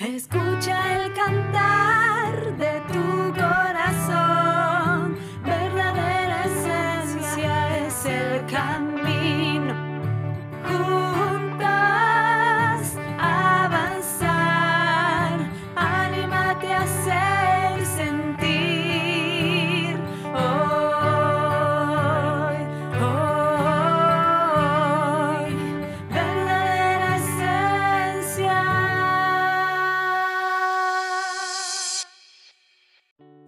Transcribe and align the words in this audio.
Escucha 0.00 0.96
el 0.96 1.12
cantar 1.12 2.56
de 2.56 2.79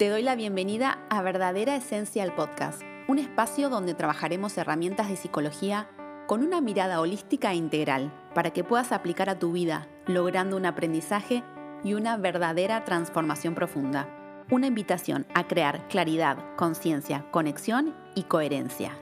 Te 0.02 0.08
doy 0.08 0.22
la 0.22 0.34
bienvenida 0.34 0.98
a 1.10 1.22
Verdadera 1.22 1.76
Esencia 1.76 2.24
el 2.24 2.32
Podcast, 2.32 2.82
un 3.06 3.20
espacio 3.20 3.68
donde 3.68 3.94
trabajaremos 3.94 4.58
herramientas 4.58 5.08
de 5.08 5.14
psicología 5.14 5.88
con 6.26 6.42
una 6.42 6.60
mirada 6.60 7.00
holística 7.00 7.52
e 7.52 7.54
integral 7.54 8.12
para 8.34 8.50
que 8.50 8.64
puedas 8.64 8.90
aplicar 8.90 9.30
a 9.30 9.38
tu 9.38 9.52
vida, 9.52 9.86
logrando 10.08 10.56
un 10.56 10.66
aprendizaje 10.66 11.44
y 11.84 11.94
una 11.94 12.16
verdadera 12.16 12.82
transformación 12.82 13.54
profunda. 13.54 14.08
Una 14.50 14.66
invitación 14.66 15.24
a 15.34 15.46
crear 15.46 15.86
claridad, 15.86 16.36
conciencia, 16.56 17.24
conexión 17.30 17.94
y 18.16 18.24
coherencia. 18.24 18.98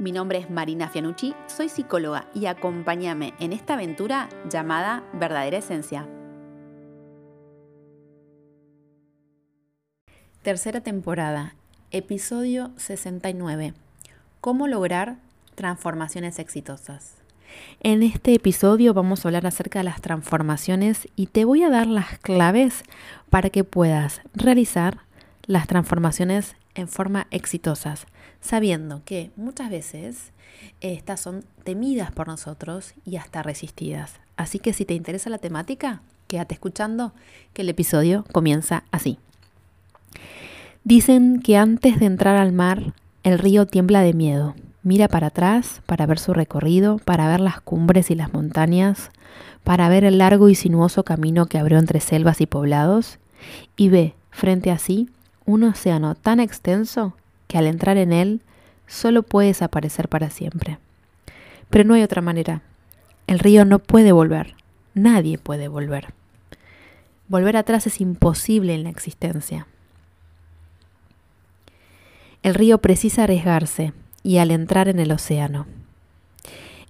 Mi 0.00 0.10
nombre 0.10 0.38
es 0.38 0.50
Marina 0.50 0.88
Fianucci, 0.88 1.36
soy 1.46 1.68
psicóloga 1.68 2.26
y 2.34 2.46
acompáñame 2.46 3.32
en 3.38 3.52
esta 3.52 3.74
aventura 3.74 4.28
llamada 4.50 5.04
Verdadera 5.12 5.58
Esencia. 5.58 6.08
Tercera 10.42 10.80
temporada, 10.80 11.54
episodio 11.92 12.72
69. 12.76 13.74
¿Cómo 14.40 14.66
lograr 14.66 15.18
transformaciones 15.54 16.40
exitosas? 16.40 17.14
En 17.78 18.02
este 18.02 18.34
episodio 18.34 18.92
vamos 18.92 19.24
a 19.24 19.28
hablar 19.28 19.46
acerca 19.46 19.78
de 19.78 19.84
las 19.84 20.00
transformaciones 20.00 21.06
y 21.14 21.26
te 21.26 21.44
voy 21.44 21.62
a 21.62 21.70
dar 21.70 21.86
las 21.86 22.18
claves 22.18 22.82
para 23.30 23.50
que 23.50 23.62
puedas 23.62 24.20
realizar 24.34 25.02
las 25.46 25.68
transformaciones 25.68 26.56
en 26.74 26.88
forma 26.88 27.28
exitosas, 27.30 28.06
sabiendo 28.40 29.02
que 29.04 29.30
muchas 29.36 29.70
veces 29.70 30.32
eh, 30.80 30.94
estas 30.94 31.20
son 31.20 31.44
temidas 31.62 32.10
por 32.10 32.26
nosotros 32.26 32.94
y 33.04 33.14
hasta 33.14 33.44
resistidas. 33.44 34.14
Así 34.36 34.58
que 34.58 34.72
si 34.72 34.84
te 34.86 34.94
interesa 34.94 35.30
la 35.30 35.38
temática, 35.38 36.02
quédate 36.26 36.54
escuchando 36.54 37.12
que 37.52 37.62
el 37.62 37.68
episodio 37.68 38.24
comienza 38.32 38.82
así. 38.90 39.20
Dicen 40.84 41.40
que 41.40 41.56
antes 41.56 42.00
de 42.00 42.06
entrar 42.06 42.36
al 42.36 42.52
mar, 42.52 42.92
el 43.22 43.38
río 43.38 43.66
tiembla 43.66 44.02
de 44.02 44.14
miedo. 44.14 44.54
Mira 44.82 45.06
para 45.06 45.28
atrás 45.28 45.80
para 45.86 46.06
ver 46.06 46.18
su 46.18 46.34
recorrido, 46.34 46.98
para 46.98 47.28
ver 47.28 47.40
las 47.40 47.60
cumbres 47.60 48.10
y 48.10 48.16
las 48.16 48.32
montañas, 48.32 49.10
para 49.62 49.88
ver 49.88 50.04
el 50.04 50.18
largo 50.18 50.48
y 50.48 50.56
sinuoso 50.56 51.04
camino 51.04 51.46
que 51.46 51.58
abrió 51.58 51.78
entre 51.78 52.00
selvas 52.00 52.40
y 52.40 52.46
poblados, 52.46 53.18
y 53.76 53.88
ve 53.90 54.14
frente 54.30 54.70
a 54.70 54.78
sí 54.78 55.08
un 55.44 55.62
océano 55.62 56.14
tan 56.14 56.40
extenso 56.40 57.14
que 57.46 57.58
al 57.58 57.66
entrar 57.66 57.96
en 57.96 58.12
él 58.12 58.40
solo 58.88 59.22
puede 59.22 59.48
desaparecer 59.48 60.08
para 60.08 60.30
siempre. 60.30 60.78
Pero 61.70 61.84
no 61.84 61.94
hay 61.94 62.02
otra 62.02 62.22
manera. 62.22 62.62
El 63.26 63.38
río 63.38 63.64
no 63.64 63.78
puede 63.78 64.12
volver. 64.12 64.54
Nadie 64.94 65.38
puede 65.38 65.68
volver. 65.68 66.12
Volver 67.28 67.56
atrás 67.56 67.86
es 67.86 68.00
imposible 68.00 68.74
en 68.74 68.82
la 68.82 68.90
existencia. 68.90 69.66
El 72.42 72.54
río 72.54 72.78
precisa 72.78 73.24
arriesgarse 73.24 73.92
y 74.24 74.38
al 74.38 74.50
entrar 74.50 74.88
en 74.88 74.98
el 74.98 75.12
océano. 75.12 75.66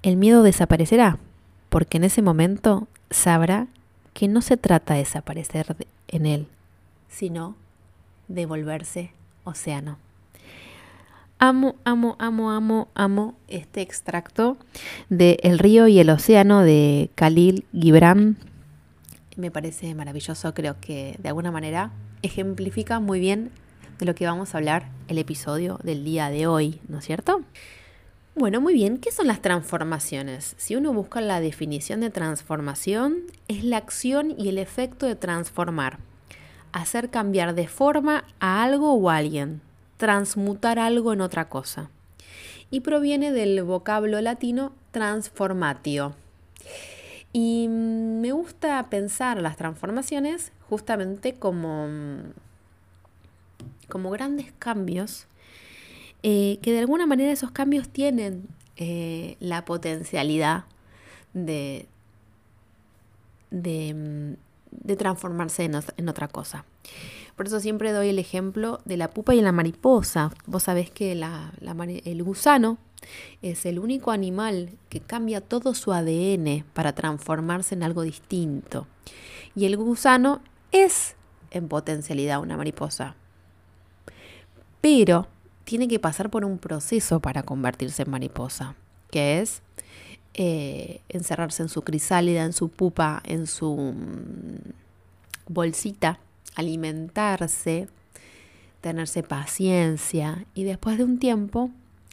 El 0.03 0.17
miedo 0.17 0.43
desaparecerá 0.43 1.19
porque 1.69 1.99
en 1.99 2.05
ese 2.05 2.23
momento 2.23 2.89
sabrá 3.11 3.67
que 4.15 4.29
no 4.29 4.41
se 4.41 4.57
trata 4.57 4.95
de 4.95 5.01
desaparecer 5.01 5.77
en 6.09 6.27
él, 6.27 6.47
sino 7.09 7.57
de 8.29 8.47
volverse 8.47 9.13
océano. 9.45 9.99
Amo, 11.39 11.75
amo, 11.85 12.17
amo, 12.19 12.51
amo, 12.51 12.89
amo 12.95 13.35
este 13.49 13.83
extracto 13.83 14.57
de 15.09 15.39
El 15.43 15.59
río 15.59 15.89
y 15.89 15.99
el 15.99 16.09
océano 16.11 16.63
de 16.63 17.11
Khalil 17.15 17.67
Gibran. 17.73 18.37
Me 19.37 19.51
parece 19.51 19.95
maravilloso, 19.95 20.55
creo 20.55 20.77
que 20.81 21.17
de 21.19 21.29
alguna 21.29 21.51
manera 21.51 21.91
ejemplifica 22.23 23.01
muy 23.01 23.19
bien 23.19 23.51
de 23.99 24.07
lo 24.07 24.15
que 24.15 24.27
vamos 24.27 24.55
a 24.55 24.59
hablar 24.59 24.89
el 25.09 25.19
episodio 25.19 25.79
del 25.83 26.05
día 26.05 26.31
de 26.31 26.47
hoy, 26.47 26.81
¿no 26.89 26.99
es 26.99 27.05
cierto? 27.05 27.43
Bueno, 28.35 28.63
muy 28.63 28.73
bien, 28.73 28.97
¿qué 28.97 29.13
son 29.13 29.27
las 29.27 29.43
transformaciones? 29.43 30.55
Si 30.57 30.75
uno 30.75 30.95
busca 30.95 31.21
la 31.21 31.41
definición 31.41 32.01
de 32.01 32.09
transformación, 32.09 33.19
es 33.49 33.63
la 33.63 33.77
acción 33.77 34.35
y 34.39 34.49
el 34.49 34.57
efecto 34.57 35.07
de 35.07 35.17
transformar, 35.17 35.99
hacer 36.73 37.11
cambiar 37.11 37.55
de 37.55 37.69
forma 37.69 38.25
a 38.41 38.63
algo 38.63 38.95
o 38.95 39.11
a 39.11 39.17
alguien, 39.17 39.61
transmutar 39.99 40.79
algo 40.79 41.13
en 41.13 41.21
otra 41.21 41.51
cosa. 41.51 41.91
Y 42.71 42.81
proviene 42.81 43.33
del 43.33 43.63
vocablo 43.65 44.19
latino 44.23 44.73
transformatio. 44.93 46.15
Y 47.35 47.67
mm, 47.69 48.21
me 48.21 48.33
gusta 48.33 48.83
pensar 48.89 49.43
las 49.43 49.59
transformaciones 49.59 50.53
justamente 50.71 51.35
como 51.35 51.87
como 53.93 54.09
grandes 54.09 54.55
cambios, 54.59 55.27
eh, 56.23 56.59
que 56.63 56.73
de 56.73 56.79
alguna 56.79 57.05
manera 57.05 57.31
esos 57.31 57.51
cambios 57.51 57.91
tienen 57.91 58.49
eh, 58.79 59.37
la 59.39 59.67
potencialidad 59.67 60.65
de, 61.35 61.87
de, 63.51 64.39
mm, 64.87 64.97
transformarse 64.97 65.65
en, 65.65 66.09
otra 66.09 66.29
cosa. 66.29 66.65
Por 67.37 67.49
eso 67.49 67.61
siempre 67.61 67.93
doy 67.93 68.09
el 68.09 68.19
ejemplo 68.19 68.81
de 68.87 68.97
la 68.97 69.11
pupa 69.11 69.35
y 69.35 69.43
la 69.43 69.53
mariposa. 69.53 70.33
Vos 70.47 70.63
sabés 70.63 70.91
que 70.91 71.15
la, 71.15 71.53
el 71.61 72.23
gusano 72.23 72.79
es 73.43 73.67
el 73.67 73.79
único 73.79 74.11
animal 74.11 74.71
que 74.89 75.01
cambia 75.01 75.43
todo 75.43 75.75
su 75.75 75.93
ADN 75.93 76.65
para 76.73 76.95
transformarse 76.95 77.75
en 77.75 77.83
algo 77.83 78.01
distinto. 78.01 78.87
Y 79.55 79.67
el 79.67 79.77
gusano 79.77 80.41
es 80.71 81.15
en 81.51 81.69
potencialidad 81.69 82.41
una 82.41 82.57
mariposa 82.57 83.17
pero 84.83 85.29
tiene 85.65 85.89
que 85.89 85.99
pasar 85.99 86.29
por 86.29 86.45
un 86.45 86.59
proceso 86.59 87.21
para 87.21 87.45
convertirse 87.45 88.03
en 88.03 88.11
mariposa, 88.11 88.75
que 89.11 89.41
es 89.41 89.63
eh, 90.35 91.01
encerrarse 91.09 91.63
en 91.63 91.71
su 91.71 91.83
crisálida, 91.83 92.45
en 92.45 92.53
su 92.53 92.69
pupa, 92.69 93.23
en 93.25 93.47
su 93.47 93.75
mm, 93.75 94.73
bolsita, 95.49 96.19
alimentarse, 96.57 97.89
tenerse 98.83 99.23
paciencia 99.23 100.45
y 100.55 100.65
después 100.65 100.99
de 100.99 101.05
un 101.05 101.19
tiempo 101.19 101.71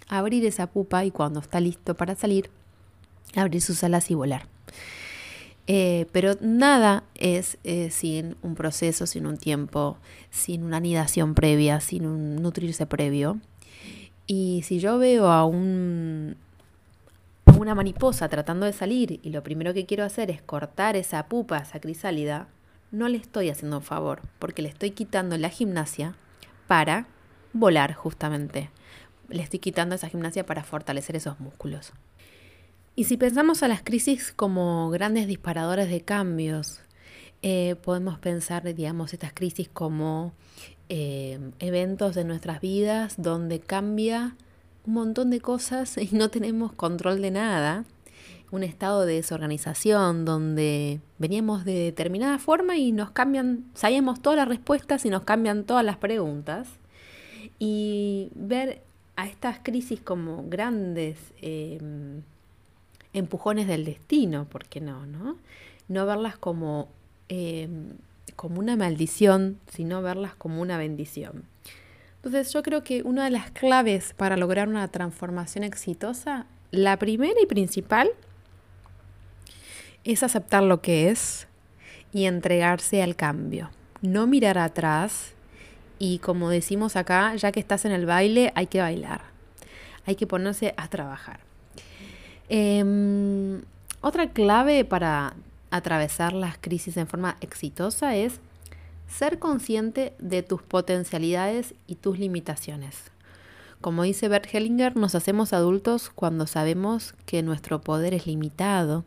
abrir 0.08 0.46
esa 0.46 0.68
pupa 0.68 1.04
y 1.04 1.12
cuando 1.12 1.40
está 1.40 1.60
listo 1.60 1.96
para 1.96 2.16
salir, 2.16 2.50
abrir 3.36 3.62
sus 3.62 3.84
alas 3.84 4.12
y 4.12 4.16
volar. 4.16 4.48
Eh, 5.72 6.08
pero 6.12 6.34
nada 6.42 7.04
es 7.14 7.60
eh, 7.64 7.92
sin 7.92 8.36
un 8.42 8.56
proceso, 8.56 9.06
sin 9.06 9.28
un 9.28 9.38
tiempo, 9.38 10.00
sin 10.32 10.64
una 10.64 10.78
anidación 10.78 11.36
previa, 11.36 11.80
sin 11.80 12.08
un 12.08 12.38
nutrirse 12.42 12.88
previo. 12.88 13.40
Y 14.26 14.64
si 14.64 14.80
yo 14.80 14.98
veo 14.98 15.28
a, 15.28 15.46
un, 15.46 16.38
una 17.56 17.76
mariposa 17.76 18.28
tratando 18.30 18.66
de 18.66 18.74
salir 18.74 19.20
y 19.22 19.30
lo 19.30 19.44
primero 19.44 19.76
que 19.76 19.86
quiero 19.86 20.04
hacer 20.04 20.32
es 20.32 20.42
cortar 20.42 20.96
esa 20.96 21.28
pupa, 21.28 21.60
esa 21.60 21.80
crisálida, 21.80 22.48
no 22.92 23.08
le 23.08 23.18
estoy 23.18 23.52
haciendo 23.52 23.78
un 23.78 23.84
favor, 23.84 24.22
porque 24.40 24.64
le 24.64 24.70
estoy 24.70 24.90
quitando 24.90 25.38
la 25.38 25.50
gimnasia 25.50 26.16
para 26.66 27.06
volar 27.54 27.94
justamente. 27.94 28.72
Le 29.28 29.44
estoy 29.44 29.60
quitando 29.60 29.94
esa 29.94 30.10
gimnasia 30.10 30.48
para 30.48 30.64
fortalecer 30.64 31.16
esos 31.16 31.40
músculos. 31.40 31.94
Y 32.96 33.06
si 33.06 33.18
pensamos 33.18 33.64
a 33.64 33.68
las 33.68 33.82
crisis 33.82 34.34
como 34.36 34.90
grandes 34.90 35.28
disparadores 35.28 35.90
de 35.90 36.02
cambios, 36.02 36.82
eh, 37.42 37.76
podemos 37.84 38.20
pensar, 38.20 38.74
digamos, 38.74 39.14
estas 39.14 39.32
crisis 39.34 39.70
como 39.70 40.34
eh, 40.90 41.40
eventos 41.60 42.16
de 42.16 42.26
nuestras 42.26 42.60
vidas 42.60 43.16
donde 43.18 43.60
cambia 43.60 44.36
un 44.86 44.94
montón 44.94 45.30
de 45.30 45.40
cosas 45.40 45.98
y 45.98 46.10
no 46.12 46.30
tenemos 46.30 46.74
control 46.74 47.22
de 47.22 47.32
nada. 47.32 47.86
Un 48.52 48.64
estado 48.64 49.06
de 49.06 49.14
desorganización 49.14 50.26
donde 50.26 51.00
veníamos 51.20 51.66
de 51.66 51.76
determinada 51.76 52.40
forma 52.40 52.78
y 52.78 52.92
nos 52.92 53.12
cambian, 53.12 53.66
sabíamos 53.76 54.22
todas 54.22 54.38
las 54.38 54.48
respuestas 54.48 55.06
y 55.06 55.10
nos 55.10 55.24
cambian 55.24 55.64
todas 55.66 55.86
las 55.86 55.98
preguntas. 55.98 56.68
Y 57.60 58.32
ver 58.34 58.82
a 59.16 59.28
estas 59.28 59.60
crisis 59.60 60.02
como 60.02 60.46
grandes 60.50 61.20
eh, 61.42 61.80
empujones 63.14 63.68
del 63.68 63.86
destino, 63.86 64.46
¿por 64.46 64.66
qué 64.66 64.82
no? 64.82 65.06
No, 65.06 65.38
no 65.88 66.06
verlas 66.06 66.38
como 66.38 66.90
eh, 67.30 67.68
como 68.36 68.60
una 68.60 68.78
maldición, 68.78 69.60
sino 69.70 70.02
verlas 70.02 70.34
como 70.34 70.62
una 70.62 70.78
bendición. 70.78 71.44
Entonces 72.16 72.54
yo 72.54 72.64
creo 72.64 72.84
que 72.84 73.04
una 73.04 73.26
de 73.26 73.32
las 73.32 73.52
claves 73.52 74.14
para 74.16 74.38
lograr 74.38 74.70
una 74.70 74.88
transformación 74.88 75.66
exitosa, 75.66 76.46
la 76.72 76.98
primera 76.98 77.36
y 77.42 77.46
principal, 77.46 78.10
es 80.06 80.24
aceptar 80.24 80.64
lo 80.64 80.82
que 80.82 81.10
es 81.10 81.48
y 82.14 82.26
entregarse 82.26 83.04
al 83.04 83.18
cambio. 83.18 83.72
No 84.02 84.26
mirar 84.26 84.58
atrás 84.58 85.34
y 85.98 86.20
como 86.20 86.50
decimos 86.50 86.96
acá, 86.96 87.36
ya 87.36 87.52
que 87.52 87.60
estás 87.60 87.84
en 87.84 87.92
el 87.92 88.06
baile, 88.06 88.54
hay 88.56 88.68
que 88.68 88.80
bailar. 88.80 89.22
Hay 90.06 90.16
que 90.16 90.28
ponerse 90.28 90.74
a 90.78 90.88
trabajar. 90.88 91.49
Em, 92.50 93.62
otra 94.02 94.30
clave 94.32 94.84
para 94.84 95.36
atravesar 95.70 96.34
las 96.34 96.58
crisis 96.58 96.98
en 96.98 97.08
forma 97.08 97.38
exitosa 97.42 98.16
es 98.16 98.40
ser 99.08 99.38
consciente 99.38 100.14
de 100.20 100.42
tus 100.42 100.64
potencialidades 100.64 101.76
y 101.88 101.96
tus 101.96 102.18
limitaciones. 102.18 103.12
Como 103.82 104.04
dice 104.04 104.28
Bert 104.28 104.48
Hellinger, 104.52 104.98
nos 104.98 105.16
hacemos 105.16 105.54
adultos 105.54 106.10
cuando 106.10 106.48
sabemos 106.48 107.14
que 107.26 107.44
nuestro 107.44 107.82
poder 107.82 108.14
es 108.14 108.28
limitado. 108.28 109.06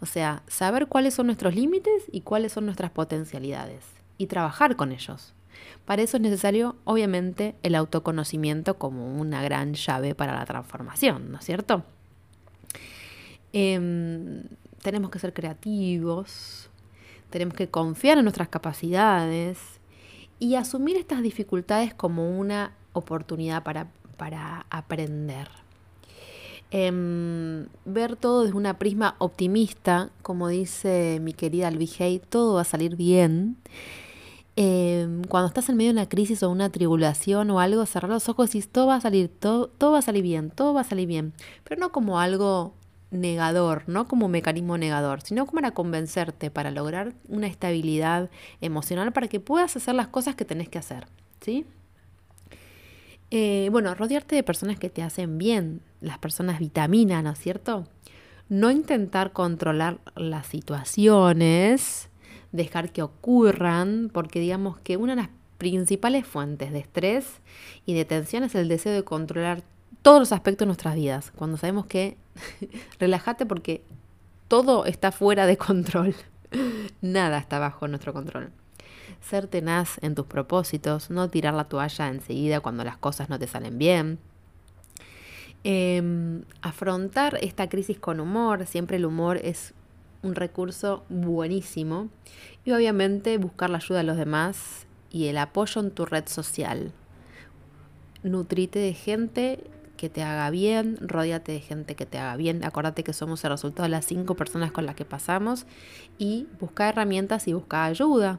O 0.00 0.06
sea, 0.06 0.42
saber 0.46 0.86
cuáles 0.86 1.14
son 1.14 1.26
nuestros 1.26 1.54
límites 1.54 2.04
y 2.10 2.22
cuáles 2.22 2.52
son 2.52 2.66
nuestras 2.66 2.92
potencialidades 2.92 3.84
y 4.16 4.26
trabajar 4.26 4.76
con 4.76 4.92
ellos. 4.92 5.34
Para 5.84 6.02
eso 6.02 6.16
es 6.16 6.22
necesario, 6.22 6.76
obviamente, 6.84 7.56
el 7.62 7.74
autoconocimiento 7.74 8.78
como 8.78 9.18
una 9.18 9.42
gran 9.42 9.74
llave 9.74 10.14
para 10.14 10.34
la 10.34 10.46
transformación, 10.46 11.32
¿no 11.32 11.38
es 11.38 11.44
cierto? 11.44 11.84
Em, 13.58 14.42
tenemos 14.82 15.10
que 15.10 15.18
ser 15.18 15.32
creativos, 15.32 16.68
tenemos 17.30 17.54
que 17.54 17.70
confiar 17.70 18.18
en 18.18 18.24
nuestras 18.24 18.50
capacidades 18.50 19.56
y 20.38 20.56
asumir 20.56 20.98
estas 20.98 21.22
dificultades 21.22 21.94
como 21.94 22.38
una 22.38 22.74
oportunidad 22.92 23.62
para, 23.62 23.88
aprender. 24.68 25.48
Em, 26.70 27.66
ver 27.86 28.16
todo 28.16 28.42
desde 28.42 28.54
una 28.58 28.78
prisma 28.78 29.16
optimista, 29.20 30.10
como 30.20 30.48
dice 30.48 31.18
mi 31.22 31.32
querida 31.32 31.68
Alvijay, 31.68 32.18
todo 32.18 32.56
va 32.56 32.60
a 32.60 32.64
salir 32.64 32.94
bien. 32.94 33.56
Em, 34.56 35.24
cuando 35.24 35.48
estás 35.48 35.70
en 35.70 35.78
medio 35.78 35.94
de 35.94 36.00
una 36.00 36.10
crisis 36.10 36.42
o 36.42 36.50
una 36.50 36.68
tribulación 36.68 37.50
o 37.50 37.58
algo, 37.60 37.86
cerrar 37.86 38.10
los 38.10 38.28
ojos 38.28 38.54
y 38.54 38.60
todo 38.60 38.88
va 38.88 38.96
a 38.96 39.00
salir, 39.00 39.28
todo, 39.28 39.68
todo 39.68 39.92
va 39.92 40.00
a 40.00 40.02
salir 40.02 40.22
bien, 40.22 40.50
todo 40.50 40.74
va 40.74 40.82
a 40.82 40.84
salir 40.84 41.08
bien, 41.08 41.32
pero 41.64 41.80
no 41.80 41.90
como 41.90 42.20
algo 42.20 42.74
negador, 43.10 43.84
no 43.86 44.08
como 44.08 44.28
mecanismo 44.28 44.78
negador, 44.78 45.20
sino 45.22 45.46
como 45.46 45.56
para 45.56 45.72
convencerte, 45.72 46.50
para 46.50 46.70
lograr 46.70 47.14
una 47.28 47.46
estabilidad 47.46 48.30
emocional 48.60 49.12
para 49.12 49.28
que 49.28 49.40
puedas 49.40 49.76
hacer 49.76 49.94
las 49.94 50.08
cosas 50.08 50.34
que 50.34 50.44
tenés 50.44 50.68
que 50.68 50.78
hacer, 50.78 51.06
¿sí? 51.40 51.66
Eh, 53.30 53.68
bueno, 53.72 53.94
rodearte 53.94 54.36
de 54.36 54.42
personas 54.42 54.78
que 54.78 54.90
te 54.90 55.02
hacen 55.02 55.38
bien, 55.38 55.82
las 56.00 56.18
personas 56.18 56.58
vitamina, 56.58 57.22
¿no 57.22 57.30
es 57.30 57.38
cierto? 57.38 57.88
No 58.48 58.70
intentar 58.70 59.32
controlar 59.32 59.98
las 60.14 60.46
situaciones, 60.46 62.08
dejar 62.52 62.92
que 62.92 63.02
ocurran, 63.02 64.10
porque 64.12 64.38
digamos 64.38 64.78
que 64.78 64.96
una 64.96 65.16
de 65.16 65.22
las 65.22 65.30
principales 65.58 66.26
fuentes 66.26 66.72
de 66.72 66.80
estrés 66.80 67.40
y 67.84 67.94
de 67.94 68.04
tensión 68.04 68.44
es 68.44 68.54
el 68.54 68.68
deseo 68.68 68.92
de 68.92 69.02
controlar 69.02 69.62
todos 70.02 70.20
los 70.20 70.32
aspectos 70.32 70.66
de 70.66 70.66
nuestras 70.66 70.94
vidas, 70.94 71.32
cuando 71.34 71.56
sabemos 71.56 71.86
que 71.86 72.16
relájate 72.98 73.46
porque 73.46 73.82
todo 74.48 74.86
está 74.86 75.12
fuera 75.12 75.46
de 75.46 75.56
control, 75.56 76.14
nada 77.00 77.38
está 77.38 77.58
bajo 77.58 77.88
nuestro 77.88 78.12
control. 78.12 78.50
Ser 79.20 79.46
tenaz 79.46 79.98
en 80.02 80.14
tus 80.14 80.26
propósitos, 80.26 81.10
no 81.10 81.28
tirar 81.28 81.54
la 81.54 81.64
toalla 81.64 82.08
enseguida 82.08 82.60
cuando 82.60 82.84
las 82.84 82.96
cosas 82.96 83.28
no 83.28 83.38
te 83.38 83.46
salen 83.46 83.78
bien. 83.78 84.18
Em, 85.64 86.44
afrontar 86.62 87.38
esta 87.42 87.68
crisis 87.68 87.98
con 87.98 88.20
humor, 88.20 88.66
siempre 88.66 88.98
el 88.98 89.06
humor 89.06 89.38
es 89.38 89.74
un 90.22 90.34
recurso 90.34 91.04
buenísimo. 91.08 92.08
Y 92.64 92.72
obviamente 92.72 93.38
buscar 93.38 93.70
la 93.70 93.78
ayuda 93.78 93.98
de 93.98 94.04
los 94.04 94.16
demás 94.16 94.86
y 95.10 95.26
el 95.26 95.38
apoyo 95.38 95.80
en 95.80 95.90
tu 95.90 96.04
red 96.04 96.28
social. 96.28 96.92
Nutrite 98.22 98.78
de 98.78 98.92
gente 98.92 99.64
que 99.96 100.08
te 100.08 100.22
haga 100.22 100.48
bien, 100.50 100.96
rodeate 101.00 101.52
de 101.52 101.60
gente 101.60 101.94
que 101.94 102.06
te 102.06 102.18
haga 102.18 102.36
bien. 102.36 102.64
Acordate 102.64 103.02
que 103.02 103.12
somos 103.12 103.44
el 103.44 103.50
resultado 103.50 103.84
de 103.84 103.90
las 103.90 104.06
cinco 104.06 104.34
personas 104.34 104.72
con 104.72 104.86
las 104.86 104.94
que 104.94 105.04
pasamos 105.04 105.66
y 106.18 106.46
busca 106.60 106.88
herramientas 106.88 107.48
y 107.48 107.52
busca 107.52 107.84
ayuda. 107.84 108.38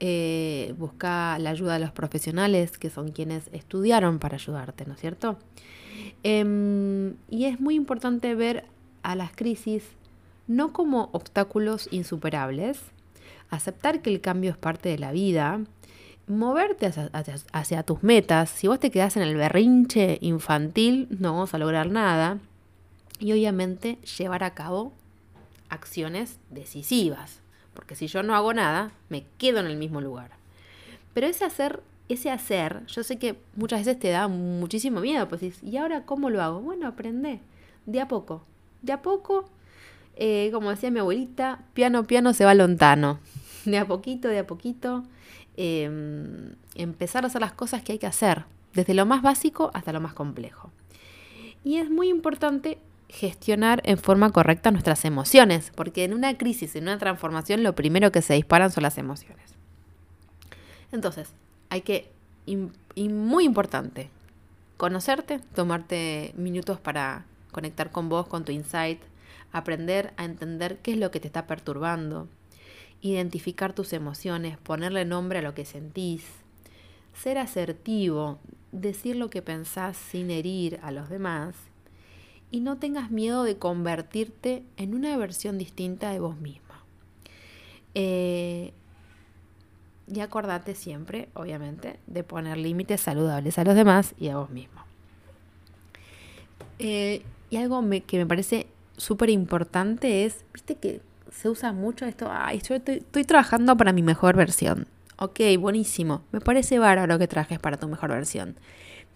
Eh, 0.00 0.74
busca 0.78 1.38
la 1.38 1.50
ayuda 1.50 1.74
de 1.74 1.80
los 1.80 1.92
profesionales 1.92 2.78
que 2.78 2.90
son 2.90 3.12
quienes 3.12 3.48
estudiaron 3.52 4.18
para 4.18 4.36
ayudarte, 4.36 4.86
¿no 4.86 4.94
es 4.94 5.00
cierto? 5.00 5.38
Em, 6.22 7.14
y 7.28 7.44
es 7.44 7.60
muy 7.60 7.74
importante 7.74 8.34
ver 8.34 8.64
a 9.02 9.14
las 9.14 9.32
crisis 9.32 9.84
no 10.46 10.72
como 10.72 11.08
obstáculos 11.12 11.88
insuperables, 11.90 12.80
aceptar 13.50 14.02
que 14.02 14.10
el 14.10 14.20
cambio 14.20 14.50
es 14.50 14.56
parte 14.56 14.88
de 14.88 14.98
la 14.98 15.12
vida, 15.12 15.60
moverte 16.26 16.90
hacia, 17.52 17.82
tus 17.82 18.02
metas. 18.02 18.50
Si 18.50 18.68
vos 18.68 18.80
te 18.80 18.90
quedás 18.90 19.16
en 19.16 19.22
el 19.22 19.36
berrinche 19.36 20.18
infantil, 20.20 21.08
no 21.10 21.32
vamos 21.32 21.54
a 21.54 21.58
lograr 21.58 21.90
nada. 21.90 22.38
Y 23.18 23.32
obviamente 23.32 23.98
llevar 24.18 24.44
a 24.44 24.54
cabo 24.54 24.92
acciones 25.68 26.38
decisivas. 26.50 27.40
Porque 27.74 27.94
si 27.94 28.06
yo 28.06 28.22
no 28.22 28.34
hago 28.34 28.54
nada, 28.54 28.92
me 29.08 29.24
quedo 29.38 29.60
en 29.60 29.66
el 29.66 29.76
mismo 29.76 30.00
lugar. 30.00 30.30
Pero 31.12 31.26
ese 31.26 31.44
hacer, 31.44 31.82
ese 32.08 32.30
hacer, 32.30 32.86
yo 32.86 33.02
sé 33.02 33.18
que 33.18 33.36
muchas 33.56 33.80
veces 33.80 33.98
te 33.98 34.10
da 34.10 34.28
muchísimo 34.28 35.00
miedo. 35.00 35.28
Pues 35.28 35.62
¿y 35.62 35.76
ahora 35.76 36.04
cómo 36.04 36.30
lo 36.30 36.42
hago? 36.42 36.60
Bueno, 36.60 36.86
aprende. 36.86 37.40
De 37.86 38.00
a 38.00 38.08
poco. 38.08 38.44
De 38.82 38.92
a 38.92 39.02
poco 39.02 39.50
eh, 40.16 40.50
como 40.52 40.70
decía 40.70 40.90
mi 40.90 41.00
abuelita, 41.00 41.60
piano, 41.74 42.04
piano 42.04 42.32
se 42.32 42.44
va 42.44 42.54
lontano. 42.54 43.18
De 43.64 43.78
a 43.78 43.86
poquito, 43.86 44.28
de 44.28 44.40
a 44.40 44.46
poquito, 44.46 45.04
em, 45.56 46.52
empezar 46.74 47.24
a 47.24 47.28
hacer 47.28 47.40
las 47.40 47.52
cosas 47.52 47.82
que 47.82 47.92
hay 47.92 47.98
que 47.98 48.06
hacer, 48.06 48.44
desde 48.74 48.94
lo 48.94 49.06
más 49.06 49.22
básico 49.22 49.70
hasta 49.74 49.92
lo 49.92 50.00
más 50.00 50.14
complejo. 50.14 50.70
Y 51.62 51.76
es 51.76 51.90
muy 51.90 52.08
importante 52.08 52.78
gestionar 53.08 53.80
en 53.84 53.98
forma 53.98 54.30
correcta 54.30 54.70
nuestras 54.70 55.04
emociones, 55.04 55.72
porque 55.74 56.04
en 56.04 56.14
una 56.14 56.36
crisis, 56.36 56.74
en 56.76 56.84
una 56.84 56.98
transformación, 56.98 57.62
lo 57.62 57.74
primero 57.74 58.10
que 58.12 58.22
se 58.22 58.34
disparan 58.34 58.70
son 58.70 58.82
las 58.82 58.98
emociones. 58.98 59.54
Entonces, 60.92 61.30
hay 61.70 61.82
que, 61.82 62.10
y 62.46 63.08
muy 63.08 63.44
importante, 63.44 64.10
conocerte, 64.76 65.40
tomarte 65.54 66.32
minutos 66.36 66.80
para 66.80 67.24
conectar 67.52 67.90
con 67.90 68.08
vos, 68.08 68.26
con 68.26 68.44
tu 68.44 68.52
insight, 68.52 69.00
aprender 69.52 70.12
a 70.16 70.24
entender 70.24 70.78
qué 70.78 70.92
es 70.92 70.98
lo 70.98 71.10
que 71.10 71.20
te 71.20 71.28
está 71.28 71.46
perturbando, 71.46 72.28
identificar 73.04 73.74
tus 73.74 73.92
emociones, 73.92 74.56
ponerle 74.56 75.04
nombre 75.04 75.40
a 75.40 75.42
lo 75.42 75.54
que 75.54 75.66
sentís, 75.66 76.24
ser 77.12 77.36
asertivo, 77.36 78.38
decir 78.72 79.16
lo 79.16 79.28
que 79.28 79.42
pensás 79.42 79.96
sin 79.96 80.30
herir 80.30 80.80
a 80.82 80.90
los 80.90 81.10
demás 81.10 81.54
y 82.50 82.60
no 82.60 82.78
tengas 82.78 83.10
miedo 83.10 83.44
de 83.44 83.58
convertirte 83.58 84.64
en 84.78 84.94
una 84.94 85.16
versión 85.18 85.58
distinta 85.58 86.12
de 86.12 86.20
vos 86.20 86.40
misma. 86.40 86.82
Eh, 87.94 88.72
y 90.12 90.20
acordate 90.20 90.74
siempre, 90.74 91.28
obviamente, 91.34 91.98
de 92.06 92.24
poner 92.24 92.56
límites 92.56 93.02
saludables 93.02 93.58
a 93.58 93.64
los 93.64 93.74
demás 93.74 94.14
y 94.18 94.28
a 94.28 94.38
vos 94.38 94.48
mismo. 94.48 94.82
Eh, 96.78 97.22
y 97.50 97.56
algo 97.56 97.82
que 98.06 98.16
me 98.16 98.26
parece 98.26 98.66
súper 98.96 99.28
importante 99.28 100.24
es, 100.24 100.44
viste 100.54 100.76
que 100.76 101.02
se 101.34 101.48
usa 101.48 101.72
mucho 101.72 102.06
esto, 102.06 102.28
ay, 102.30 102.60
yo 102.66 102.76
estoy, 102.76 103.24
trabajando 103.24 103.76
para 103.76 103.92
mi 103.92 104.02
mejor 104.02 104.36
versión. 104.36 104.86
Ok, 105.16 105.40
buenísimo, 105.58 106.22
me 106.32 106.40
parece 106.40 106.78
bárbaro 106.78 107.18
que 107.18 107.28
trajes 107.28 107.58
para 107.58 107.76
tu 107.76 107.88
mejor 107.88 108.10
versión. 108.10 108.56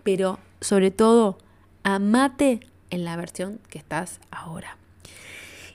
Pero 0.02 0.38
sobre 0.60 0.90
todo, 0.90 1.38
amate 1.82 2.60
en 2.90 3.04
la 3.04 3.16
versión 3.16 3.60
que 3.68 3.78
estás 3.78 4.20
ahora. 4.30 4.76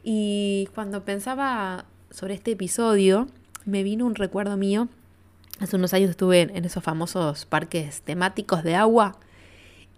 Y 0.03 0.69
cuando 0.75 1.05
pensaba 1.05 1.85
sobre 2.09 2.33
este 2.33 2.51
episodio, 2.51 3.27
me 3.65 3.83
vino 3.83 4.05
un 4.05 4.15
recuerdo 4.15 4.57
mío. 4.57 4.89
Hace 5.59 5.75
unos 5.75 5.93
años 5.93 6.09
estuve 6.09 6.41
en 6.41 6.65
esos 6.65 6.83
famosos 6.83 7.45
parques 7.45 8.01
temáticos 8.01 8.63
de 8.63 8.75
agua 8.75 9.17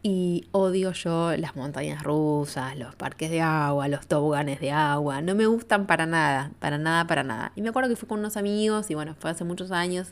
y 0.07 0.45
odio 0.51 0.91
yo 0.91 1.35
las 1.35 1.55
montañas 1.55 2.03
rusas, 2.03 2.77
los 2.77 2.93
parques 2.93 3.31
de 3.31 3.41
agua, 3.41 3.87
los 3.87 4.05
toboganes 4.05 4.59
de 4.59 4.69
agua. 4.69 5.23
No 5.23 5.33
me 5.33 5.47
gustan 5.47 5.87
para 5.87 6.05
nada, 6.05 6.51
para 6.59 6.77
nada, 6.77 7.07
para 7.07 7.23
nada. 7.23 7.53
Y 7.55 7.63
me 7.63 7.69
acuerdo 7.69 7.89
que 7.89 7.95
fui 7.95 8.07
con 8.07 8.19
unos 8.19 8.37
amigos 8.37 8.91
y 8.91 8.93
bueno, 8.93 9.15
fue 9.17 9.31
hace 9.31 9.43
muchos 9.45 9.71
años. 9.71 10.09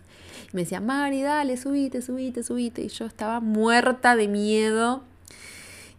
Y 0.52 0.56
me 0.56 0.64
decían, 0.64 0.84
Mari, 0.88 1.22
dale, 1.22 1.58
subite, 1.58 2.02
subite, 2.02 2.42
subite. 2.42 2.82
Y 2.82 2.88
yo 2.88 3.06
estaba 3.06 3.40
muerta 3.40 4.16
de 4.16 4.28
miedo. 4.28 5.04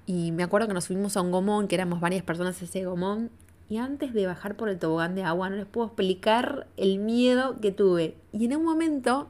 Y 0.06 0.32
me 0.32 0.42
acuerdo 0.42 0.66
que 0.66 0.74
nos 0.74 0.86
subimos 0.86 1.16
a 1.16 1.20
un 1.20 1.30
gomón, 1.30 1.68
que 1.68 1.76
éramos 1.76 2.00
varias 2.00 2.24
personas 2.24 2.60
ese 2.60 2.84
gomón. 2.84 3.30
Y 3.68 3.76
antes 3.76 4.12
de 4.12 4.26
bajar 4.26 4.56
por 4.56 4.70
el 4.70 4.78
tobogán 4.80 5.14
de 5.14 5.22
agua, 5.22 5.50
no 5.50 5.54
les 5.54 5.66
puedo 5.66 5.86
explicar 5.86 6.66
el 6.76 6.98
miedo 6.98 7.60
que 7.60 7.70
tuve. 7.70 8.16
Y 8.32 8.46
en 8.46 8.56
un 8.56 8.64
momento 8.64 9.28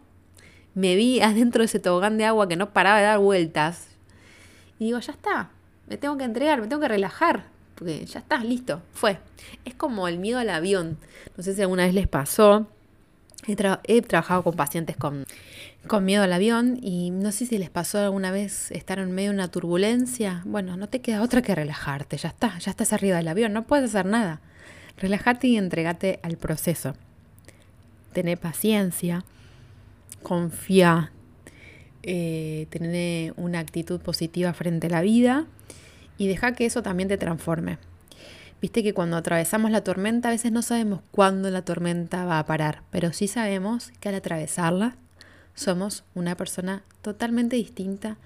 me 0.72 0.96
vi 0.96 1.20
adentro 1.20 1.60
de 1.60 1.66
ese 1.66 1.80
tobogán 1.80 2.16
de 2.16 2.24
agua 2.24 2.48
que 2.48 2.56
no 2.56 2.72
paraba 2.72 3.00
de 3.00 3.04
dar 3.04 3.18
vueltas. 3.18 3.93
Y 4.78 4.86
digo, 4.86 4.98
ya 4.98 5.12
está, 5.12 5.50
me 5.86 5.96
tengo 5.96 6.16
que 6.16 6.24
entregar, 6.24 6.60
me 6.60 6.66
tengo 6.66 6.80
que 6.80 6.88
relajar, 6.88 7.44
porque 7.74 8.04
ya 8.06 8.20
está, 8.20 8.38
listo, 8.38 8.82
fue. 8.92 9.18
Es 9.64 9.74
como 9.74 10.08
el 10.08 10.18
miedo 10.18 10.38
al 10.38 10.50
avión. 10.50 10.98
No 11.36 11.42
sé 11.42 11.54
si 11.54 11.62
alguna 11.62 11.84
vez 11.84 11.94
les 11.94 12.08
pasó. 12.08 12.68
He, 13.46 14.00
trabajado 14.00 14.42
con 14.42 14.54
pacientes 14.54 14.96
con, 14.96 15.26
con, 15.86 16.02
miedo 16.06 16.22
al 16.22 16.32
avión 16.32 16.78
y 16.80 17.10
no 17.10 17.30
sé 17.30 17.44
si 17.44 17.58
les 17.58 17.68
pasó 17.68 17.98
alguna 17.98 18.30
vez 18.30 18.70
estar 18.70 18.98
en 18.98 19.12
medio 19.12 19.30
de 19.30 19.34
una 19.34 19.48
turbulencia. 19.48 20.40
Bueno, 20.46 20.78
no 20.78 20.88
te 20.88 21.02
queda 21.02 21.20
otra 21.20 21.42
que 21.42 21.54
relajarte, 21.54 22.16
ya 22.16 22.30
está, 22.30 22.58
ya 22.58 22.70
estás 22.70 22.94
arriba 22.94 23.18
del 23.18 23.28
avión, 23.28 23.52
no 23.52 23.66
puedes 23.66 23.90
hacer 23.90 24.06
nada. 24.06 24.40
Relájate 24.96 25.48
y 25.48 25.58
entregate 25.58 26.20
al 26.22 26.38
proceso. 26.38 26.94
Tené 28.14 28.38
paciencia, 28.38 29.24
confía, 30.22 31.12
eh, 32.06 32.66
tener 32.68 33.32
una 33.38 33.60
actitud 33.60 33.98
positiva 33.98 34.52
frente 34.52 34.88
a 34.88 34.90
la 34.90 35.00
vida 35.00 35.46
y 36.18 36.28
deja 36.28 36.52
que 36.52 36.66
eso 36.66 36.82
también 36.82 37.08
te 37.08 37.16
transforme. 37.16 37.78
Viste 38.60 38.82
que 38.82 38.92
cuando 38.92 39.16
atravesamos 39.16 39.70
la 39.70 39.82
tormenta 39.82 40.28
a 40.28 40.32
veces 40.32 40.52
no 40.52 40.60
sabemos 40.60 41.00
cuándo 41.10 41.50
la 41.50 41.62
tormenta 41.62 42.26
va 42.26 42.38
a 42.38 42.46
parar, 42.46 42.82
pero 42.90 43.12
sí 43.12 43.26
sabemos 43.26 43.90
que 44.00 44.10
al 44.10 44.16
atravesarla 44.16 44.96
somos 45.54 46.04
una 46.14 46.36
persona 46.36 46.82
totalmente 47.00 47.56
distinta 47.56 48.18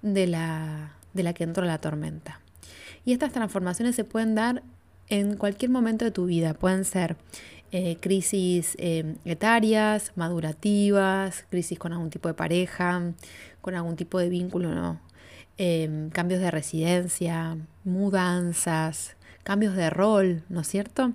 de 0.00 0.26
la, 0.26 0.94
de 1.12 1.22
la 1.22 1.32
que 1.34 1.44
entró 1.44 1.64
la 1.64 1.78
tormenta. 1.78 2.40
Y 3.04 3.12
estas 3.12 3.32
transformaciones 3.32 3.94
se 3.94 4.04
pueden 4.04 4.34
dar 4.34 4.62
en 5.08 5.36
cualquier 5.36 5.70
momento 5.70 6.04
de 6.04 6.10
tu 6.10 6.26
vida. 6.26 6.54
Pueden 6.54 6.84
ser 6.84 7.16
eh, 7.70 7.96
crisis 8.00 8.76
eh, 8.78 9.16
etarias, 9.24 10.12
madurativas, 10.16 11.44
crisis 11.50 11.78
con 11.78 11.92
algún 11.92 12.10
tipo 12.10 12.28
de 12.28 12.34
pareja, 12.34 13.12
con 13.60 13.74
algún 13.74 13.96
tipo 13.96 14.18
de 14.18 14.28
vínculo, 14.28 14.74
¿no? 14.74 15.00
Em, 15.58 16.08
cambios 16.10 16.40
de 16.40 16.50
residencia, 16.50 17.58
mudanzas, 17.84 19.16
cambios 19.42 19.74
de 19.74 19.90
rol, 19.90 20.44
¿no 20.48 20.60
es 20.60 20.68
cierto? 20.68 21.12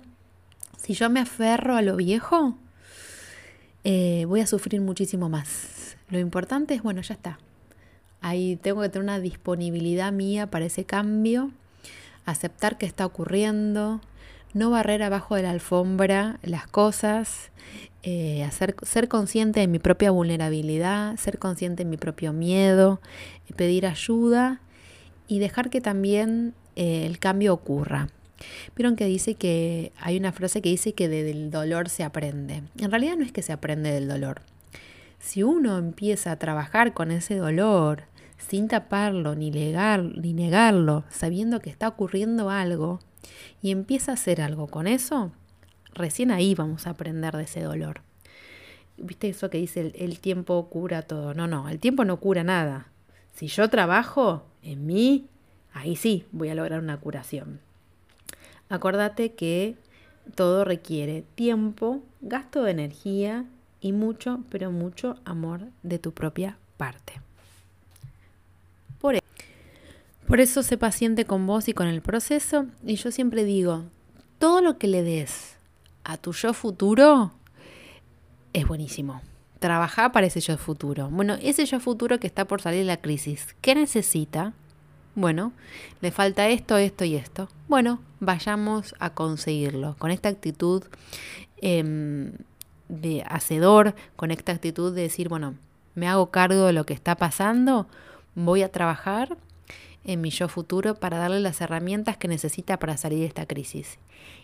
Si 0.76 0.94
yo 0.94 1.08
me 1.08 1.20
aferro 1.20 1.76
a 1.76 1.82
lo 1.82 1.96
viejo, 1.96 2.56
eh, 3.84 4.24
voy 4.28 4.40
a 4.40 4.46
sufrir 4.46 4.80
muchísimo 4.80 5.28
más. 5.28 5.96
Lo 6.10 6.18
importante 6.18 6.74
es, 6.74 6.82
bueno, 6.82 7.00
ya 7.00 7.14
está. 7.14 7.38
Ahí 8.20 8.56
tengo 8.56 8.82
que 8.82 8.90
tener 8.90 9.04
una 9.04 9.18
disponibilidad 9.18 10.12
mía 10.12 10.46
para 10.50 10.66
ese 10.66 10.84
cambio, 10.84 11.50
aceptar 12.26 12.78
que 12.78 12.86
está 12.86 13.06
ocurriendo, 13.06 14.00
no 14.54 14.70
barrer 14.70 15.02
abajo 15.02 15.34
de 15.34 15.42
la 15.42 15.50
alfombra 15.50 16.38
las 16.42 16.66
cosas, 16.66 17.50
eh, 18.02 18.48
ser 18.82 19.08
consciente 19.08 19.60
de 19.60 19.66
mi 19.66 19.78
propia 19.78 20.10
vulnerabilidad, 20.10 21.16
ser 21.16 21.38
consciente 21.38 21.84
de 21.84 21.90
mi 21.90 21.96
propio 21.96 22.32
miedo, 22.32 23.00
pedir 23.56 23.86
ayuda 23.86 24.60
y 25.26 25.40
dejar 25.40 25.70
que 25.70 25.80
también 25.80 26.54
eh, 26.76 27.06
el 27.06 27.18
cambio 27.18 27.52
ocurra. 27.52 28.08
Vieron 28.76 28.96
que 28.96 29.06
dice 29.06 29.34
que 29.34 29.92
hay 30.00 30.16
una 30.16 30.32
frase 30.32 30.60
que 30.60 30.68
dice 30.68 30.92
que 30.92 31.08
del 31.08 31.50
dolor 31.50 31.88
se 31.88 32.04
aprende. 32.04 32.62
En 32.78 32.90
realidad 32.90 33.16
no 33.16 33.24
es 33.24 33.32
que 33.32 33.42
se 33.42 33.52
aprende 33.52 33.90
del 33.90 34.08
dolor. 34.08 34.42
Si 35.18 35.42
uno 35.42 35.78
empieza 35.78 36.32
a 36.32 36.38
trabajar 36.38 36.92
con 36.92 37.10
ese 37.10 37.36
dolor 37.36 38.02
sin 38.36 38.68
taparlo 38.68 39.34
ni, 39.34 39.50
ni 39.50 40.34
negarlo, 40.34 41.04
sabiendo 41.08 41.60
que 41.60 41.70
está 41.70 41.88
ocurriendo 41.88 42.50
algo, 42.50 43.00
y 43.62 43.70
empieza 43.70 44.12
a 44.12 44.14
hacer 44.14 44.40
algo 44.40 44.66
con 44.66 44.86
eso, 44.86 45.32
recién 45.94 46.30
ahí 46.30 46.54
vamos 46.54 46.86
a 46.86 46.90
aprender 46.90 47.36
de 47.36 47.44
ese 47.44 47.62
dolor. 47.62 48.02
¿Viste 48.96 49.28
eso 49.28 49.50
que 49.50 49.58
dice 49.58 49.92
el, 49.94 50.20
tiempo 50.20 50.68
cura 50.68 51.02
todo? 51.02 51.34
No, 51.34 51.46
no, 51.46 51.68
el 51.68 51.80
tiempo 51.80 52.04
no 52.04 52.18
cura 52.18 52.44
nada. 52.44 52.88
Si 53.34 53.48
yo 53.48 53.68
trabajo 53.68 54.44
en 54.62 54.86
mí, 54.86 55.26
ahí 55.72 55.96
sí 55.96 56.26
voy 56.30 56.48
a 56.48 56.54
lograr 56.54 56.80
una 56.80 56.98
curación. 56.98 57.60
Acordate 58.68 59.34
que 59.34 59.76
todo 60.36 60.64
requiere 60.64 61.24
tiempo, 61.34 62.02
gasto 62.20 62.62
de 62.62 62.70
energía 62.70 63.44
y 63.80 63.92
mucho, 63.92 64.40
pero 64.48 64.70
mucho 64.70 65.16
amor 65.24 65.62
de 65.82 65.98
tu 65.98 66.12
propia 66.12 66.56
parte. 66.76 67.20
Por 70.34 70.40
eso 70.40 70.64
sé 70.64 70.76
paciente 70.76 71.26
con 71.26 71.46
vos 71.46 71.68
y 71.68 71.74
con 71.74 71.86
el 71.86 72.02
proceso. 72.02 72.66
Y 72.84 72.96
yo 72.96 73.12
siempre 73.12 73.44
digo, 73.44 73.84
todo 74.40 74.62
lo 74.62 74.78
que 74.78 74.88
le 74.88 75.04
des 75.04 75.54
a 76.02 76.16
tu 76.16 76.32
yo 76.32 76.52
futuro 76.54 77.30
es 78.52 78.66
buenísimo. 78.66 79.22
Trabaja 79.60 80.10
para 80.10 80.26
ese 80.26 80.40
yo 80.40 80.58
futuro. 80.58 81.08
Bueno, 81.08 81.36
ese 81.40 81.64
yo 81.66 81.78
futuro 81.78 82.18
que 82.18 82.26
está 82.26 82.46
por 82.46 82.60
salir 82.60 82.80
de 82.80 82.86
la 82.86 82.96
crisis, 82.96 83.54
¿qué 83.60 83.76
necesita? 83.76 84.54
Bueno, 85.14 85.52
le 86.00 86.10
falta 86.10 86.48
esto, 86.48 86.78
esto 86.78 87.04
y 87.04 87.14
esto. 87.14 87.48
Bueno, 87.68 88.00
vayamos 88.18 88.96
a 88.98 89.10
conseguirlo. 89.10 89.94
Con 90.00 90.10
esta 90.10 90.30
actitud 90.30 90.82
em, 91.58 92.32
de 92.88 93.22
hacedor, 93.28 93.94
con 94.16 94.32
esta 94.32 94.50
actitud 94.50 94.92
de 94.96 95.02
decir, 95.02 95.28
bueno, 95.28 95.54
me 95.94 96.08
hago 96.08 96.32
cargo 96.32 96.66
de 96.66 96.72
lo 96.72 96.86
que 96.86 96.94
está 96.94 97.14
pasando, 97.14 97.86
voy 98.34 98.62
a 98.62 98.72
trabajar 98.72 99.36
en 100.04 100.20
mi 100.20 100.30
yo 100.30 100.48
futuro 100.48 100.94
para 100.94 101.18
darle 101.18 101.40
las 101.40 101.60
herramientas 101.60 102.16
que 102.16 102.28
necesita 102.28 102.78
para 102.78 102.96
salir 102.96 103.20
de 103.20 103.26
esta 103.26 103.46
crisis. 103.46 103.98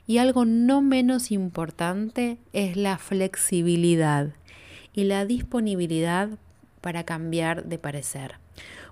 Y 0.06 0.18
algo 0.18 0.44
no 0.44 0.82
menos 0.82 1.30
importante 1.30 2.38
es 2.52 2.76
la 2.76 2.98
flexibilidad 2.98 4.30
y 4.92 5.04
la 5.04 5.24
disponibilidad 5.24 6.30
para 6.80 7.04
cambiar 7.04 7.64
de 7.64 7.78
parecer. 7.78 8.36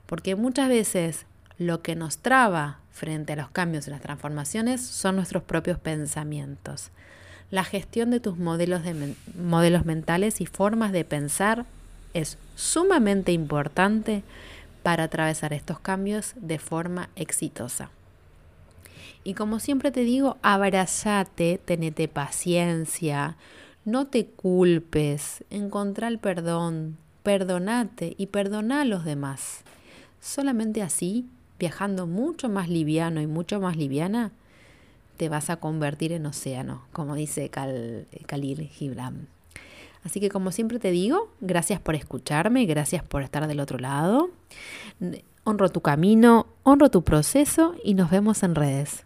Porque 0.07 0.37
muchas 0.37 0.69
veces 0.69 1.27
lo 1.59 1.83
que 1.83 1.97
nos 1.97 2.19
traba 2.19 2.81
frente 2.91 3.33
a 3.33 3.37
los 3.37 3.51
cambios 3.51 3.87
y 3.87 3.91
las 3.91 4.01
transformaciones 4.01 4.81
son 4.81 5.17
nuestros 5.17 5.43
propios 5.43 5.79
pensamientos. 5.79 6.91
La 7.51 7.65
gestión 7.65 8.11
de 8.11 8.21
tus 8.21 8.37
modelos, 8.37 8.85
de 8.85 9.15
modelos 9.35 9.87
mentales 9.87 10.41
y 10.41 10.47
formas 10.47 10.93
de 10.93 11.05
pensar 11.05 11.65
es 12.15 12.39
sumamente 12.57 13.33
importante 13.33 14.23
para 14.89 15.05
atravesar 15.05 15.53
estos 15.53 15.79
cambios 15.81 16.33
de 16.37 16.59
forma 16.59 17.11
exitosa. 17.15 17.91
Y 19.23 19.35
como 19.35 19.61
siempre 19.61 19.91
te 19.91 20.01
digo, 20.01 20.39
abrazate, 20.41 21.61
tenete 21.63 22.09
paciencia, 22.09 23.37
no 23.85 24.07
te 24.07 24.25
culpes, 24.25 25.45
encontrá 25.51 26.09
el 26.09 26.19
perdón, 26.19 26.97
perdonate 27.23 28.15
y 28.17 28.29
perdona 28.29 28.81
a 28.81 28.85
los 28.87 29.05
demás. 29.05 29.61
Solamente 30.23 30.81
así, 30.81 31.27
viajando 31.59 32.07
mucho 32.07 32.49
más 32.49 32.71
liviano 32.71 33.21
y 33.21 33.27
mucho 33.27 33.61
más 33.61 33.77
liviana, 33.77 34.33
te 35.19 35.29
vas 35.29 35.51
a 35.51 35.57
convertir 35.57 36.13
en 36.13 36.25
océano, 36.25 36.87
como 36.95 37.15
dice 37.15 37.51
Khalil 37.51 38.69
Gibran. 38.69 39.29
Así 40.05 40.21
que 40.21 40.29
como 40.29 40.53
siempre 40.53 40.79
te 40.79 40.91
digo, 40.91 41.31
gracias 41.41 41.81
por 41.81 41.95
escucharme, 41.95 42.65
gracias 42.67 43.03
por 43.03 43.23
estar 43.23 43.47
del 43.47 43.61
otro 43.61 43.79
lado. 43.79 44.31
Honro 45.45 45.69
tu 45.69 45.81
camino, 45.81 46.47
honro 46.63 46.91
tu 46.91 47.03
proceso 47.03 47.75
y 47.83 47.95
nos 47.95 48.11
vemos 48.11 48.43
en 48.43 48.55
redes. 48.55 49.05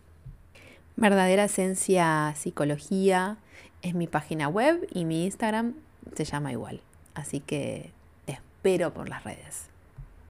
Verdadera 0.97 1.45
Esencia 1.45 2.35
Psicología 2.37 3.39
es 3.81 3.95
mi 3.95 4.07
página 4.07 4.49
web 4.49 4.87
y 4.93 5.05
mi 5.05 5.25
Instagram 5.25 5.75
se 6.15 6.25
llama 6.25 6.53
igual. 6.53 6.81
Así 7.15 7.41
que 7.41 7.93
te 8.27 8.33
espero 8.33 8.93
por 8.93 9.09
las 9.09 9.25
redes. 9.25 9.72